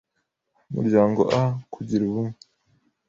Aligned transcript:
m 0.71 0.73
urya 0.79 1.01
n 1.09 1.11
g 1.15 1.17
o” 1.23 1.23
a) 1.41 1.43
Kugira 1.73 2.01
ubumwe, 2.05 2.37